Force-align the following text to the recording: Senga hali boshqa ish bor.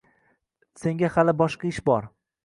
Senga 0.83 1.09
hali 1.17 1.35
boshqa 1.41 1.69
ish 1.73 1.83
bor. 1.91 2.09